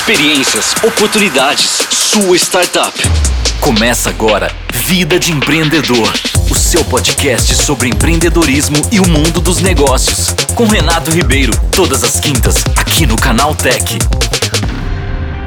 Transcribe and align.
Experiências, 0.00 0.74
oportunidades, 0.82 1.78
sua 1.90 2.34
startup. 2.34 2.98
Começa 3.60 4.08
agora 4.08 4.50
Vida 4.72 5.20
de 5.20 5.30
Empreendedor, 5.30 6.10
o 6.50 6.54
seu 6.54 6.82
podcast 6.86 7.54
sobre 7.54 7.90
empreendedorismo 7.90 8.78
e 8.90 8.98
o 8.98 9.06
mundo 9.06 9.42
dos 9.42 9.60
negócios. 9.60 10.34
Com 10.54 10.64
Renato 10.64 11.10
Ribeiro, 11.10 11.52
todas 11.76 12.02
as 12.02 12.18
quintas, 12.18 12.56
aqui 12.76 13.04
no 13.04 13.14
Canal 13.14 13.54
Tech. 13.54 13.98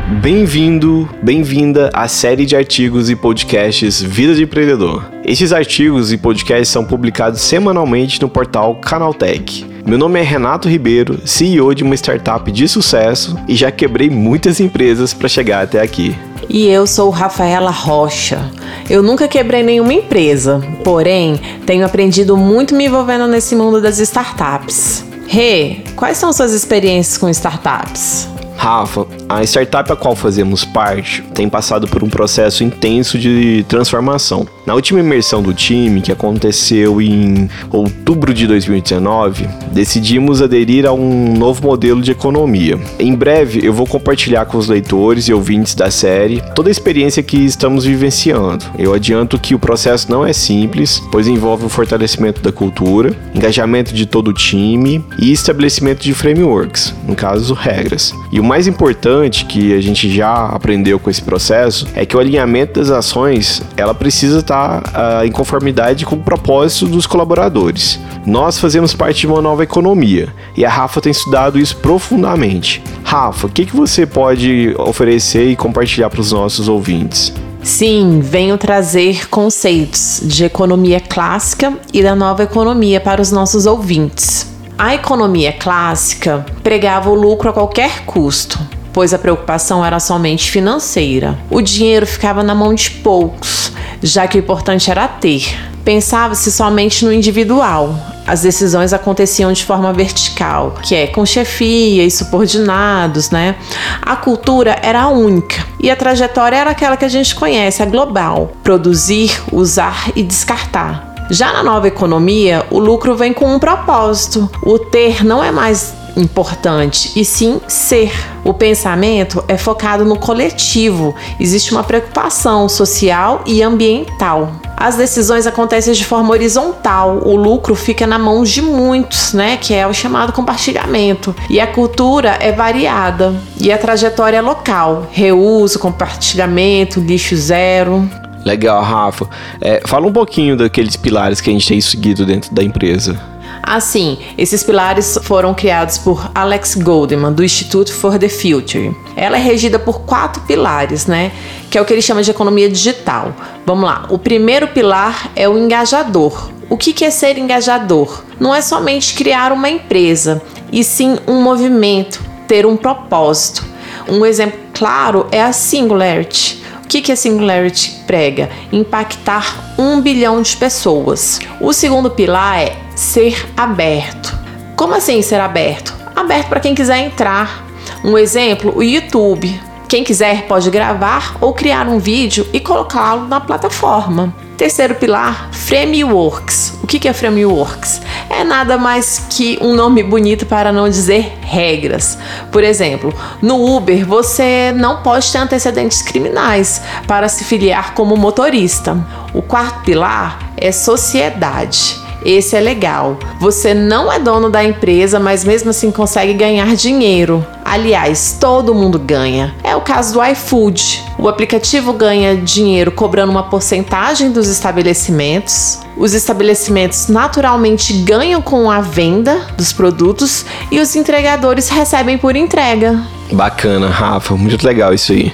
Bem-vindo, 0.05 1.09
bem-vinda 1.21 1.89
à 1.93 2.09
série 2.09 2.45
de 2.45 2.57
artigos 2.57 3.09
e 3.09 3.15
podcasts 3.15 4.01
Vida 4.01 4.35
de 4.35 4.43
Empreendedor. 4.43 5.09
Estes 5.23 5.53
artigos 5.53 6.11
e 6.11 6.17
podcasts 6.17 6.67
são 6.67 6.83
publicados 6.83 7.39
semanalmente 7.39 8.21
no 8.21 8.27
portal 8.27 8.75
Canaltech. 8.75 9.65
Meu 9.85 9.97
nome 9.97 10.19
é 10.19 10.21
Renato 10.21 10.67
Ribeiro, 10.67 11.25
CEO 11.25 11.73
de 11.73 11.83
uma 11.83 11.95
startup 11.95 12.51
de 12.51 12.67
sucesso 12.67 13.39
e 13.47 13.55
já 13.55 13.71
quebrei 13.71 14.09
muitas 14.09 14.59
empresas 14.59 15.13
para 15.13 15.29
chegar 15.29 15.63
até 15.63 15.81
aqui. 15.81 16.13
E 16.49 16.67
eu 16.67 16.85
sou 16.85 17.09
Rafaela 17.09 17.71
Rocha. 17.71 18.51
Eu 18.89 19.01
nunca 19.01 19.29
quebrei 19.29 19.63
nenhuma 19.63 19.93
empresa, 19.93 20.61
porém 20.83 21.39
tenho 21.65 21.85
aprendido 21.85 22.35
muito 22.35 22.75
me 22.75 22.87
envolvendo 22.87 23.25
nesse 23.25 23.55
mundo 23.55 23.81
das 23.81 23.99
startups. 23.99 25.05
Rê, 25.27 25.77
quais 25.95 26.17
são 26.17 26.33
suas 26.33 26.51
experiências 26.51 27.17
com 27.17 27.29
startups? 27.29 28.32
Rafa, 28.63 29.05
a 29.27 29.43
startup 29.43 29.91
a 29.91 29.95
qual 29.97 30.15
fazemos 30.15 30.63
parte 30.63 31.21
tem 31.33 31.49
passado 31.49 31.85
por 31.85 32.01
um 32.01 32.09
processo 32.09 32.63
intenso 32.63 33.19
de 33.19 33.65
transformação. 33.67 34.47
Na 34.65 34.73
última 34.75 35.01
imersão 35.01 35.43
do 35.43 35.53
time, 35.53 36.01
que 36.01 36.11
aconteceu 36.11 37.01
em 37.01 37.49
outubro 37.69 38.33
de 38.33 38.47
2019, 38.47 39.45
decidimos 39.73 40.41
aderir 40.41 40.85
a 40.85 40.93
um 40.93 41.35
novo 41.37 41.61
modelo 41.63 42.01
de 42.01 42.11
economia. 42.11 42.79
Em 42.97 43.13
breve, 43.13 43.59
eu 43.61 43.73
vou 43.73 43.85
compartilhar 43.85 44.45
com 44.45 44.57
os 44.57 44.69
leitores 44.69 45.27
e 45.27 45.33
ouvintes 45.33 45.75
da 45.75 45.91
série 45.91 46.41
toda 46.55 46.69
a 46.69 46.71
experiência 46.71 47.21
que 47.21 47.35
estamos 47.35 47.83
vivenciando. 47.83 48.63
Eu 48.79 48.93
adianto 48.93 49.37
que 49.37 49.53
o 49.53 49.59
processo 49.59 50.09
não 50.09 50.25
é 50.25 50.31
simples, 50.31 51.01
pois 51.11 51.27
envolve 51.27 51.65
o 51.65 51.69
fortalecimento 51.69 52.41
da 52.41 52.51
cultura, 52.51 53.13
engajamento 53.35 53.93
de 53.93 54.05
todo 54.05 54.29
o 54.29 54.33
time 54.33 55.03
e 55.19 55.33
estabelecimento 55.33 56.01
de 56.01 56.13
frameworks, 56.13 56.95
no 57.05 57.15
caso, 57.15 57.53
regras. 57.53 58.13
E 58.31 58.39
o 58.39 58.43
mais 58.43 58.65
importante 58.65 59.43
que 59.43 59.73
a 59.73 59.81
gente 59.81 60.09
já 60.09 60.45
aprendeu 60.47 60.97
com 60.99 61.09
esse 61.09 61.21
processo 61.21 61.85
é 61.93 62.05
que 62.05 62.15
o 62.15 62.19
alinhamento 62.19 62.79
das 62.79 62.89
ações 62.89 63.61
ela 63.75 63.93
precisa 63.93 64.39
estar 64.39 64.52
está 64.53 64.83
uh, 65.21 65.25
em 65.25 65.31
conformidade 65.31 66.05
com 66.05 66.15
o 66.15 66.19
propósito 66.19 66.87
dos 66.87 67.07
colaboradores. 67.07 67.99
Nós 68.25 68.59
fazemos 68.59 68.93
parte 68.93 69.21
de 69.21 69.27
uma 69.27 69.41
nova 69.41 69.63
economia 69.63 70.29
e 70.55 70.63
a 70.63 70.69
Rafa 70.69 71.01
tem 71.01 71.11
estudado 71.11 71.59
isso 71.59 71.75
profundamente. 71.77 72.81
Rafa, 73.03 73.47
o 73.47 73.49
que, 73.49 73.65
que 73.65 73.75
você 73.75 74.05
pode 74.05 74.75
oferecer 74.77 75.49
e 75.49 75.55
compartilhar 75.55 76.09
para 76.09 76.21
os 76.21 76.31
nossos 76.31 76.67
ouvintes? 76.67 77.33
Sim, 77.63 78.19
venho 78.21 78.57
trazer 78.57 79.27
conceitos 79.29 80.21
de 80.23 80.43
economia 80.43 80.99
clássica 80.99 81.73
e 81.93 82.03
da 82.03 82.15
nova 82.15 82.43
economia 82.43 82.99
para 82.99 83.21
os 83.21 83.31
nossos 83.31 83.65
ouvintes. 83.65 84.51
A 84.77 84.93
economia 84.95 85.53
clássica 85.53 86.45
pregava 86.61 87.09
o 87.09 87.15
lucro 87.15 87.49
a 87.49 87.53
qualquer 87.53 88.03
custo, 88.05 88.59
pois 88.91 89.13
a 89.13 89.19
preocupação 89.19 89.85
era 89.85 89.99
somente 89.99 90.51
financeira. 90.51 91.37
O 91.49 91.61
dinheiro 91.61 92.05
ficava 92.05 92.43
na 92.43 92.53
mão 92.53 92.73
de 92.73 92.91
poucos 92.91 93.71
já 94.03 94.27
que 94.27 94.37
o 94.37 94.39
importante 94.39 94.91
era 94.91 95.07
ter. 95.07 95.57
Pensava-se 95.83 96.51
somente 96.51 97.03
no 97.03 97.11
individual. 97.11 97.97
As 98.27 98.41
decisões 98.41 98.93
aconteciam 98.93 99.51
de 99.51 99.65
forma 99.65 99.91
vertical, 99.91 100.75
que 100.81 100.95
é 100.95 101.07
com 101.07 101.25
chefia 101.25 102.05
e 102.05 102.11
subordinados, 102.11 103.31
né? 103.31 103.55
A 104.01 104.15
cultura 104.15 104.77
era 104.81 105.07
única 105.07 105.65
e 105.79 105.89
a 105.89 105.95
trajetória 105.95 106.55
era 106.55 106.69
aquela 106.69 106.95
que 106.95 107.05
a 107.05 107.09
gente 107.09 107.35
conhece, 107.35 107.83
a 107.83 107.85
global: 107.85 108.53
produzir, 108.63 109.41
usar 109.51 110.11
e 110.15 110.23
descartar. 110.23 111.13
Já 111.29 111.51
na 111.51 111.63
nova 111.63 111.87
economia, 111.87 112.65
o 112.69 112.79
lucro 112.79 113.15
vem 113.15 113.33
com 113.33 113.53
um 113.53 113.59
propósito. 113.59 114.49
O 114.61 114.77
ter 114.77 115.25
não 115.25 115.43
é 115.43 115.51
mais 115.51 115.93
importante, 116.15 117.11
e 117.15 117.25
sim 117.25 117.59
ser. 117.67 118.11
O 118.43 118.53
pensamento 118.53 119.43
é 119.47 119.57
focado 119.57 120.03
no 120.03 120.17
coletivo, 120.17 121.15
existe 121.39 121.71
uma 121.71 121.83
preocupação 121.83 122.67
social 122.67 123.41
e 123.45 123.61
ambiental. 123.61 124.51
As 124.75 124.97
decisões 124.97 125.47
acontecem 125.47 125.93
de 125.93 126.03
forma 126.03 126.31
horizontal, 126.31 127.21
o 127.25 127.35
lucro 127.35 127.73
fica 127.73 128.05
na 128.05 128.19
mão 128.19 128.43
de 128.43 128.61
muitos, 128.61 129.31
né, 129.33 129.55
que 129.55 129.73
é 129.73 129.87
o 129.87 129.93
chamado 129.93 130.33
compartilhamento. 130.33 131.33
E 131.49 131.59
a 131.59 131.67
cultura 131.67 132.37
é 132.41 132.51
variada 132.51 133.33
e 133.59 133.71
a 133.71 133.77
trajetória 133.77 134.37
é 134.37 134.41
local, 134.41 135.07
reuso, 135.11 135.79
compartilhamento, 135.79 136.99
lixo 136.99 137.35
zero. 137.35 138.09
Legal, 138.45 138.83
Rafa. 138.83 139.29
É, 139.61 139.81
fala 139.85 140.05
um 140.05 140.11
pouquinho 140.11 140.57
daqueles 140.57 140.97
pilares 140.97 141.39
que 141.39 141.49
a 141.49 141.53
gente 141.53 141.67
tem 141.67 141.79
seguido 141.79 142.25
dentro 142.25 142.53
da 142.53 142.61
empresa. 142.61 143.17
Assim, 143.61 144.17
esses 144.37 144.63
pilares 144.63 145.17
foram 145.23 145.53
criados 145.53 145.97
por 145.97 146.31
Alex 146.33 146.75
Goldman, 146.75 147.33
do 147.33 147.43
Institute 147.43 147.91
for 147.91 148.17
the 148.17 148.29
Future. 148.29 148.95
Ela 149.15 149.37
é 149.37 149.41
regida 149.41 149.77
por 149.77 150.01
quatro 150.01 150.41
pilares, 150.43 151.05
né? 151.05 151.31
Que 151.69 151.77
é 151.77 151.81
o 151.81 151.85
que 151.85 151.93
ele 151.93 152.01
chama 152.01 152.23
de 152.23 152.31
economia 152.31 152.69
digital. 152.69 153.33
Vamos 153.65 153.85
lá. 153.85 154.05
O 154.09 154.17
primeiro 154.17 154.67
pilar 154.67 155.31
é 155.35 155.47
o 155.47 155.57
engajador. 155.57 156.51
O 156.69 156.77
que 156.77 157.05
é 157.05 157.11
ser 157.11 157.37
engajador? 157.37 158.23
Não 158.39 158.53
é 158.53 158.61
somente 158.61 159.13
criar 159.13 159.51
uma 159.51 159.69
empresa, 159.69 160.41
e 160.71 160.83
sim 160.83 161.17
um 161.27 161.41
movimento, 161.41 162.19
ter 162.47 162.65
um 162.65 162.75
propósito. 162.75 163.63
Um 164.07 164.25
exemplo 164.25 164.59
claro 164.73 165.27
é 165.31 165.41
a 165.41 165.53
Singularity. 165.53 166.63
O 166.83 166.87
que, 166.87 167.01
que 167.01 167.11
a 167.11 167.15
Singularity 167.15 168.03
prega? 168.07 168.49
Impactar 168.71 169.75
um 169.77 170.01
bilhão 170.01 170.41
de 170.41 170.57
pessoas. 170.57 171.39
O 171.61 171.71
segundo 171.73 172.09
pilar 172.09 172.59
é 172.59 172.77
ser 173.03 173.49
aberto. 173.55 174.35
Como 174.75 174.95
assim 174.95 175.21
ser 175.21 175.39
aberto? 175.39 175.93
Aberto 176.15 176.47
para 176.47 176.59
quem 176.59 176.73
quiser 176.73 176.99
entrar. 176.99 177.65
Um 178.03 178.17
exemplo, 178.17 178.73
o 178.75 178.81
YouTube. 178.81 179.59
Quem 179.87 180.03
quiser 180.03 180.47
pode 180.47 180.71
gravar 180.71 181.35
ou 181.39 181.53
criar 181.53 181.87
um 181.87 181.99
vídeo 181.99 182.47
e 182.51 182.59
colocá-lo 182.59 183.27
na 183.27 183.39
plataforma. 183.39 184.33
Terceiro 184.57 184.95
pilar, 184.95 185.49
Frameworks. 185.51 186.79
O 186.81 186.87
que 186.87 187.07
é 187.07 187.13
Frameworks? 187.13 188.01
É 188.29 188.43
nada 188.43 188.77
mais 188.77 189.27
que 189.29 189.59
um 189.61 189.75
nome 189.75 190.01
bonito 190.01 190.45
para 190.45 190.71
não 190.71 190.89
dizer 190.89 191.37
regras. 191.41 192.17
Por 192.51 192.63
exemplo, 192.63 193.13
no 193.41 193.75
Uber 193.75 194.05
você 194.07 194.73
não 194.75 195.03
pode 195.03 195.31
ter 195.31 195.37
antecedentes 195.37 196.01
criminais 196.01 196.81
para 197.05 197.27
se 197.27 197.43
filiar 197.43 197.93
como 197.93 198.15
motorista. 198.15 198.97
O 199.33 199.41
quarto 199.41 199.83
pilar 199.83 200.39
é 200.57 200.71
sociedade. 200.71 202.02
Esse 202.25 202.55
é 202.55 202.59
legal. 202.59 203.17
Você 203.39 203.73
não 203.73 204.11
é 204.11 204.19
dono 204.19 204.49
da 204.49 204.63
empresa, 204.63 205.19
mas 205.19 205.43
mesmo 205.43 205.69
assim 205.69 205.91
consegue 205.91 206.33
ganhar 206.33 206.75
dinheiro. 206.75 207.45
Aliás, 207.65 208.37
todo 208.39 208.73
mundo 208.73 208.99
ganha. 208.99 209.55
É 209.63 209.75
o 209.75 209.81
caso 209.81 210.13
do 210.13 210.23
iFood. 210.23 211.03
O 211.17 211.27
aplicativo 211.27 211.93
ganha 211.93 212.35
dinheiro 212.35 212.91
cobrando 212.91 213.31
uma 213.31 213.43
porcentagem 213.43 214.31
dos 214.31 214.47
estabelecimentos. 214.47 215.79
Os 215.95 216.13
estabelecimentos 216.13 217.07
naturalmente 217.07 217.93
ganham 217.93 218.41
com 218.41 218.69
a 218.69 218.81
venda 218.81 219.47
dos 219.57 219.71
produtos 219.71 220.45
e 220.71 220.79
os 220.79 220.95
entregadores 220.95 221.69
recebem 221.69 222.17
por 222.17 222.35
entrega. 222.35 222.99
Bacana, 223.31 223.89
Rafa, 223.89 224.35
muito 224.35 224.65
legal 224.65 224.93
isso 224.93 225.11
aí. 225.11 225.33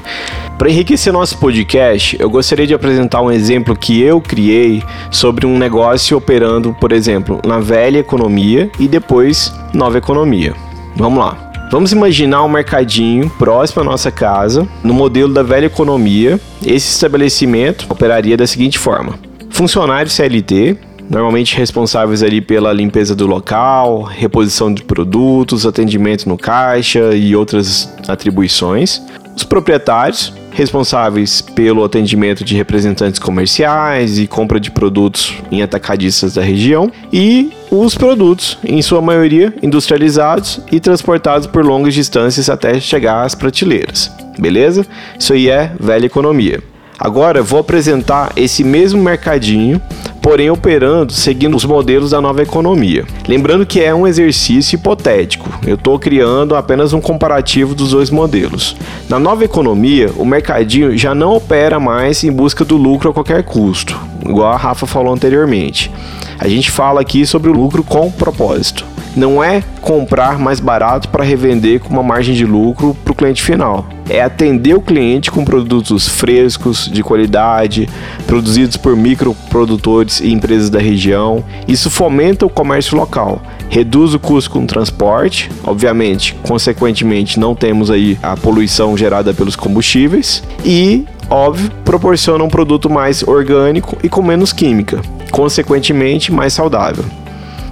Para 0.59 0.69
enriquecer 0.69 1.13
nosso 1.13 1.37
podcast, 1.37 2.17
eu 2.19 2.29
gostaria 2.29 2.67
de 2.67 2.73
apresentar 2.73 3.21
um 3.21 3.31
exemplo 3.31 3.77
que 3.77 4.01
eu 4.01 4.19
criei 4.19 4.83
sobre 5.09 5.45
um 5.45 5.57
negócio 5.57 6.17
operando, 6.17 6.75
por 6.81 6.91
exemplo, 6.91 7.39
na 7.45 7.59
velha 7.59 7.99
economia 7.99 8.69
e 8.77 8.85
depois 8.85 9.53
nova 9.73 9.97
economia. 9.97 10.53
Vamos 10.97 11.17
lá. 11.17 11.49
Vamos 11.71 11.93
imaginar 11.93 12.43
um 12.43 12.49
mercadinho 12.49 13.29
próximo 13.39 13.83
à 13.83 13.85
nossa 13.85 14.11
casa, 14.11 14.67
no 14.83 14.93
modelo 14.93 15.33
da 15.33 15.43
velha 15.43 15.67
economia. 15.67 16.37
Esse 16.61 16.91
estabelecimento 16.91 17.85
operaria 17.89 18.35
da 18.35 18.45
seguinte 18.45 18.77
forma: 18.77 19.17
funcionários 19.49 20.13
CLT, 20.13 20.75
normalmente 21.09 21.55
responsáveis 21.55 22.21
ali 22.21 22.41
pela 22.41 22.73
limpeza 22.73 23.15
do 23.15 23.25
local, 23.25 24.03
reposição 24.03 24.73
de 24.73 24.83
produtos, 24.83 25.65
atendimento 25.65 26.27
no 26.27 26.37
caixa 26.37 27.15
e 27.15 27.33
outras 27.33 27.89
atribuições. 28.09 29.01
Os 29.37 29.45
proprietários, 29.45 30.33
responsáveis 30.59 31.39
pelo 31.41 31.85
atendimento 31.85 32.43
de 32.43 32.53
representantes 32.53 33.17
comerciais 33.17 34.19
e 34.19 34.27
compra 34.27 34.59
de 34.59 34.69
produtos 34.69 35.35
em 35.49 35.61
atacadistas 35.61 36.33
da 36.33 36.41
região, 36.41 36.91
e 37.13 37.53
os 37.71 37.95
produtos, 37.95 38.57
em 38.61 38.81
sua 38.81 39.01
maioria 39.01 39.53
industrializados 39.63 40.59
e 40.69 40.79
transportados 40.81 41.47
por 41.47 41.63
longas 41.65 41.93
distâncias 41.93 42.49
até 42.49 42.77
chegar 42.77 43.23
às 43.23 43.33
prateleiras. 43.33 44.11
Beleza? 44.37 44.85
Isso 45.17 45.31
aí 45.31 45.49
é 45.49 45.71
velha 45.79 46.05
economia. 46.05 46.61
Agora 46.99 47.41
vou 47.41 47.61
apresentar 47.61 48.33
esse 48.35 48.61
mesmo 48.61 49.01
mercadinho 49.01 49.81
porém 50.21 50.49
operando 50.49 51.13
seguindo 51.13 51.55
os 51.55 51.65
modelos 51.65 52.11
da 52.11 52.21
nova 52.21 52.41
economia. 52.41 53.05
Lembrando 53.27 53.65
que 53.65 53.81
é 53.81 53.93
um 53.93 54.07
exercício 54.07 54.75
hipotético, 54.75 55.49
eu 55.65 55.75
estou 55.75 55.97
criando 55.97 56.55
apenas 56.55 56.93
um 56.93 57.01
comparativo 57.01 57.73
dos 57.75 57.91
dois 57.91 58.09
modelos. 58.09 58.75
Na 59.07 59.19
nova 59.19 59.45
economia, 59.45 60.11
o 60.17 60.25
mercadinho 60.25 60.97
já 60.97 61.15
não 61.15 61.35
opera 61.35 61.79
mais 61.79 62.23
em 62.23 62.31
busca 62.31 62.63
do 62.65 62.77
lucro 62.77 63.09
a 63.09 63.13
qualquer 63.13 63.43
custo, 63.43 63.99
igual 64.25 64.51
a 64.51 64.57
Rafa 64.57 64.85
falou 64.85 65.13
anteriormente. 65.13 65.91
A 66.37 66.47
gente 66.47 66.71
fala 66.71 67.01
aqui 67.01 67.25
sobre 67.25 67.49
o 67.49 67.53
lucro 67.53 67.83
com 67.83 68.11
propósito. 68.11 68.85
Não 69.15 69.43
é 69.43 69.63
comprar 69.81 70.37
mais 70.37 70.59
barato 70.59 71.09
para 71.09 71.23
revender 71.23 71.79
com 71.79 71.89
uma 71.89 72.03
margem 72.03 72.35
de 72.35 72.45
lucro 72.45 72.95
para 73.03 73.11
o 73.11 73.15
cliente 73.15 73.41
final. 73.41 73.87
É 74.09 74.21
atender 74.21 74.75
o 74.75 74.81
cliente 74.81 75.29
com 75.29 75.45
produtos 75.45 76.07
frescos, 76.07 76.89
de 76.91 77.03
qualidade, 77.03 77.87
produzidos 78.25 78.77
por 78.77 78.95
microprodutores 78.95 80.19
e 80.19 80.31
empresas 80.31 80.69
da 80.69 80.79
região. 80.79 81.43
Isso 81.67 81.89
fomenta 81.89 82.45
o 82.45 82.49
comércio 82.49 82.97
local, 82.97 83.41
reduz 83.69 84.13
o 84.13 84.19
custo 84.19 84.51
com 84.51 84.63
o 84.63 84.67
transporte, 84.67 85.49
obviamente, 85.63 86.35
consequentemente 86.43 87.39
não 87.39 87.53
temos 87.53 87.91
aí 87.91 88.17
a 88.23 88.35
poluição 88.35 88.97
gerada 88.97 89.33
pelos 89.33 89.55
combustíveis 89.55 90.43
e 90.65 91.05
óbvio, 91.29 91.69
proporciona 91.85 92.43
um 92.43 92.49
produto 92.49 92.89
mais 92.89 93.21
orgânico 93.21 93.97
e 94.03 94.09
com 94.09 94.21
menos 94.21 94.51
química, 94.51 95.01
consequentemente 95.31 96.31
mais 96.31 96.53
saudável. 96.53 97.05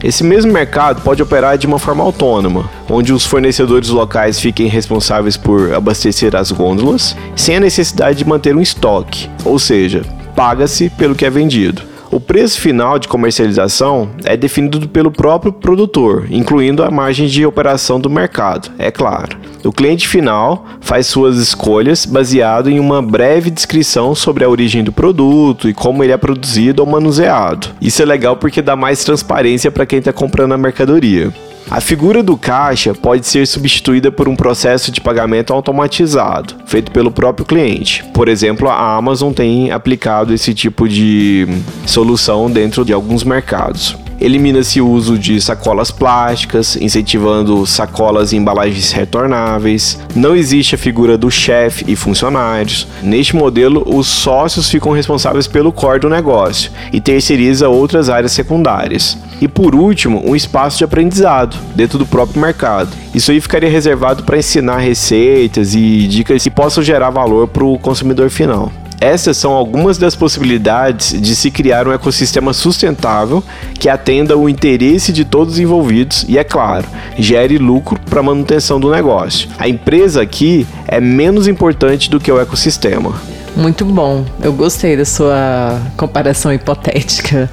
Esse 0.04 0.24
mesmo 0.24 0.54
mercado 0.54 1.02
pode 1.02 1.24
operar 1.24 1.58
de 1.58 1.66
uma 1.66 1.80
forma 1.80 2.04
autônoma, 2.04 2.70
onde 2.90 3.12
os 3.12 3.26
fornecedores 3.26 3.90
locais 3.90 4.40
fiquem 4.40 4.68
responsáveis 4.68 5.36
por 5.36 5.74
abastecer 5.74 6.36
as 6.36 6.52
gôndolas, 6.52 7.16
sem 7.36 7.56
a 7.56 7.60
necessidade 7.60 8.20
de 8.20 8.28
manter 8.28 8.56
um 8.56 8.62
estoque, 8.62 9.30
ou 9.44 9.58
seja, 9.58 10.04
paga-se 10.36 10.90
pelo 10.92 11.16
que 11.16 11.26
é 11.26 11.30
vendido. 11.30 11.82
O 12.12 12.20
preço 12.20 12.62
final 12.62 12.98
de 12.98 13.08
comercialização 13.08 14.10
é 14.24 14.38
definido 14.38 14.88
pelo 14.88 15.12
próprio 15.12 15.52
produtor, 15.52 16.26
incluindo 16.30 16.84
a 16.84 16.92
margem 16.92 17.28
de 17.28 17.46
operação 17.46 18.00
do 18.00 18.10
mercado, 18.10 18.72
é 18.78 18.90
claro. 18.90 19.36
O 19.68 19.72
cliente 19.74 20.08
final 20.08 20.66
faz 20.80 21.08
suas 21.08 21.36
escolhas 21.36 22.06
baseado 22.06 22.69
em 22.69 22.80
uma 22.80 23.02
breve 23.02 23.50
descrição 23.50 24.16
sobre 24.16 24.46
a 24.46 24.50
origem 24.50 24.81
do 24.81 24.94
produto 24.94 25.68
e 25.68 25.74
como 25.74 26.02
ele 26.02 26.14
é 26.14 26.18
produzido 26.18 26.81
ou 26.81 26.88
manuseado. 26.88 27.68
Isso 27.81 28.02
é 28.02 28.06
legal 28.06 28.38
porque 28.38 28.62
dá 28.62 28.78
mais 28.78 29.04
transparência 29.04 29.69
para 29.69 29.86
quem 29.86 30.00
está 30.00 30.14
comprando 30.14 30.54
a 30.54 30.58
mercadoria. 30.58 31.34
A 31.69 31.81
figura 31.81 32.24
do 32.24 32.38
caixa 32.38 32.94
pode 32.94 33.28
ser 33.28 33.46
substituída 33.46 34.10
por 34.10 34.30
um 34.30 34.38
processo 34.38 34.90
de 34.90 35.02
pagamento 35.02 35.52
automatizado, 35.52 36.56
feito 36.66 36.90
pelo 36.90 37.12
próprio 37.12 37.46
cliente. 37.46 38.06
Por 38.13 38.30
exemplo, 38.30 38.70
a 38.70 38.96
Amazon 38.96 39.34
tem 39.34 39.70
aplicado 39.70 40.34
esse 40.34 40.54
tipo 40.54 40.88
de 40.88 41.46
solução 41.86 42.50
dentro 42.50 42.86
de 42.86 42.94
alguns 42.94 43.25
mercados. 43.25 43.98
Elimina-se 44.19 44.81
o 44.81 44.88
uso 44.88 45.18
de 45.18 45.40
sacolas 45.40 45.92
plásticas, 45.92 46.75
incentivando 46.75 47.66
sacolas 47.66 48.31
e 48.31 48.38
embalagens 48.38 48.92
retornáveis. 48.92 50.00
Não 50.16 50.36
existe 50.36 50.75
a 50.75 50.78
figura 50.78 51.18
do 51.18 51.30
chefe 51.30 51.86
e 51.88 51.96
funcionários. 51.96 52.88
Neste 53.04 53.36
modelo, 53.36 53.84
os 53.86 54.08
sócios 54.08 54.69
ficam 54.69 54.92
responsáveis 54.92 55.48
pelo 55.48 55.72
core 55.72 56.00
do 56.00 56.10
negócio 56.10 56.72
e 56.92 57.00
terceiriza 57.00 57.69
outras 57.69 58.10
áreas 58.10 58.31
secundárias. 58.31 59.18
E 59.40 59.48
por 59.48 59.75
último, 59.75 60.22
um 60.25 60.36
espaço 60.36 60.80
de 60.80 60.84
aprendizado 60.84 61.56
dentro 61.75 62.00
do 62.00 62.06
próprio 62.06 62.42
mercado. 62.42 62.90
Isso 63.13 63.31
aí 63.31 63.40
ficaria 63.40 63.70
reservado 63.70 64.24
para 64.24 64.38
ensinar 64.38 64.78
receitas 64.78 65.75
e 65.75 66.08
dicas 66.08 66.42
que 66.42 66.50
possam 66.50 66.84
gerar 66.84 67.12
valor 67.12 67.48
para 67.48 67.63
o 67.63 67.78
consumidor 67.78 68.30
final. 68.30 68.72
Essas 69.00 69.38
são 69.38 69.52
algumas 69.52 69.98
das 69.98 70.16
possibilidades 70.16 71.20
de 71.22 71.36
se 71.36 71.52
criar 71.52 71.88
um 71.88 71.92
ecossistema 71.92 72.52
sustentável 72.52 73.44
que 73.80 73.90
atenda 73.90 74.36
o 74.36 74.50
interesse 74.50 75.14
de 75.14 75.24
todos 75.24 75.56
os 75.56 75.60
envolvidos 75.60 76.26
e, 76.28 76.38
é 76.38 76.44
claro, 76.44 76.88
gere 77.18 77.58
lucro 77.58 78.00
para 78.10 78.20
a 78.20 78.24
manutenção 78.24 78.80
do 78.80 78.92
negócio. 78.92 79.50
A 79.60 79.70
empresa 79.70 80.22
aqui 80.22 80.66
é 80.88 81.00
menos 81.00 81.48
importante 81.48 82.10
do 82.10 82.20
que 82.20 82.32
o 82.32 82.40
ecossistema. 82.40 83.37
Muito 83.57 83.83
bom. 83.83 84.24
Eu 84.39 84.54
gostei 84.54 84.95
da 84.95 85.04
sua 85.04 85.81
comparação 85.98 86.54
hipotética. 86.54 87.50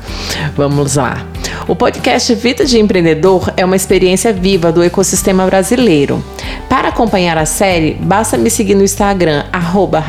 Vamos 0.55 0.97
lá. 0.97 1.25
O 1.67 1.75
podcast 1.75 2.35
Vida 2.35 2.67
de 2.67 2.79
Empreendedor 2.79 3.51
é 3.57 3.65
uma 3.65 3.75
experiência 3.75 4.31
viva 4.31 4.71
do 4.71 4.83
ecossistema 4.83 5.47
brasileiro. 5.47 6.23
Para 6.69 6.89
acompanhar 6.89 7.39
a 7.39 7.47
série, 7.47 7.95
basta 7.95 8.37
me 8.37 8.51
seguir 8.51 8.75
no 8.75 8.85
Instagram, 8.85 9.45
arroba 9.51 10.05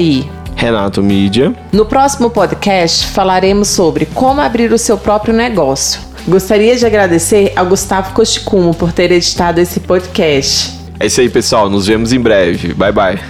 e 0.00 0.26
Renato 0.56 1.00
Mídia. 1.00 1.54
No 1.72 1.86
próximo 1.86 2.28
podcast 2.28 3.06
falaremos 3.06 3.68
sobre 3.68 4.06
como 4.06 4.40
abrir 4.40 4.72
o 4.72 4.78
seu 4.78 4.98
próprio 4.98 5.32
negócio. 5.32 6.00
Gostaria 6.26 6.76
de 6.76 6.84
agradecer 6.84 7.52
ao 7.54 7.66
Gustavo 7.66 8.12
Costicumo 8.12 8.74
por 8.74 8.92
ter 8.92 9.12
editado 9.12 9.60
esse 9.60 9.78
podcast. 9.78 10.76
É 10.98 11.06
isso 11.06 11.20
aí, 11.20 11.28
pessoal. 11.28 11.70
Nos 11.70 11.86
vemos 11.86 12.12
em 12.12 12.20
breve. 12.20 12.74
Bye, 12.74 12.92
bye. 12.92 13.20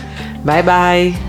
Bye, 0.43 0.63
bye. 0.63 1.28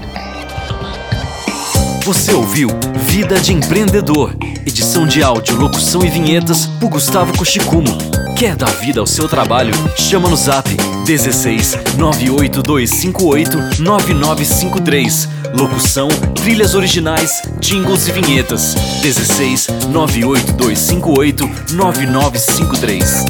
Você 2.09 2.33
ouviu 2.33 2.69
Vida 3.05 3.39
de 3.39 3.53
Empreendedor, 3.53 4.35
edição 4.65 5.05
de 5.05 5.21
áudio, 5.21 5.55
locução 5.55 6.03
e 6.03 6.09
vinhetas 6.09 6.65
por 6.65 6.89
Gustavo 6.89 7.37
Cochicumo. 7.37 7.95
Quer 8.35 8.55
dar 8.55 8.71
vida 8.71 8.99
ao 8.99 9.05
seu 9.05 9.29
trabalho? 9.29 9.75
Chama 9.95 10.27
no 10.27 10.35
zap 10.35 10.67
16 11.05 11.77
98258 11.99 13.83
9953. 13.83 15.29
Locução, 15.53 16.07
trilhas 16.33 16.73
originais, 16.73 17.43
jingles 17.59 18.07
e 18.07 18.11
vinhetas. 18.11 18.73
16 19.03 19.67
98258 19.91 21.47
9953. 21.75 23.25